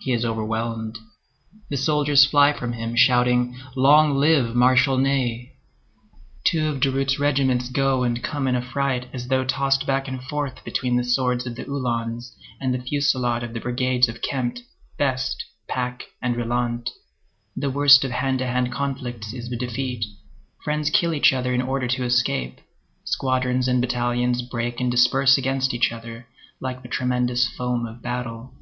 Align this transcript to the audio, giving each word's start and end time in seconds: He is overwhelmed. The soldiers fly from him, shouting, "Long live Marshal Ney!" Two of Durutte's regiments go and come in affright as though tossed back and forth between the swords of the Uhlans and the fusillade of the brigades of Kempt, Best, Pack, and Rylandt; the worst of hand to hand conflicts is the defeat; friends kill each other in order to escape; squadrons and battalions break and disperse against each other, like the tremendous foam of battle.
He 0.00 0.14
is 0.14 0.24
overwhelmed. 0.24 0.98
The 1.68 1.76
soldiers 1.76 2.24
fly 2.24 2.54
from 2.54 2.72
him, 2.72 2.96
shouting, 2.96 3.54
"Long 3.76 4.14
live 4.16 4.54
Marshal 4.56 4.96
Ney!" 4.96 5.56
Two 6.44 6.68
of 6.68 6.80
Durutte's 6.80 7.18
regiments 7.18 7.68
go 7.68 8.02
and 8.02 8.22
come 8.24 8.48
in 8.48 8.56
affright 8.56 9.10
as 9.12 9.28
though 9.28 9.44
tossed 9.44 9.86
back 9.86 10.08
and 10.08 10.22
forth 10.22 10.64
between 10.64 10.96
the 10.96 11.04
swords 11.04 11.46
of 11.46 11.54
the 11.56 11.66
Uhlans 11.66 12.34
and 12.58 12.72
the 12.72 12.78
fusillade 12.80 13.42
of 13.42 13.52
the 13.52 13.60
brigades 13.60 14.08
of 14.08 14.22
Kempt, 14.22 14.62
Best, 14.96 15.44
Pack, 15.68 16.02
and 16.22 16.34
Rylandt; 16.34 16.88
the 17.54 17.68
worst 17.68 18.06
of 18.06 18.10
hand 18.10 18.38
to 18.38 18.46
hand 18.46 18.72
conflicts 18.72 19.34
is 19.34 19.50
the 19.50 19.58
defeat; 19.58 20.02
friends 20.64 20.88
kill 20.88 21.12
each 21.12 21.34
other 21.34 21.52
in 21.52 21.60
order 21.60 21.88
to 21.88 22.04
escape; 22.04 22.62
squadrons 23.04 23.68
and 23.68 23.82
battalions 23.82 24.40
break 24.40 24.80
and 24.80 24.90
disperse 24.90 25.36
against 25.36 25.74
each 25.74 25.92
other, 25.92 26.26
like 26.58 26.80
the 26.82 26.88
tremendous 26.88 27.46
foam 27.54 27.84
of 27.84 28.00
battle. 28.00 28.54